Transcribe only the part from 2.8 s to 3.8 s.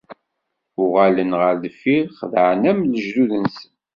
lejdud-nsen.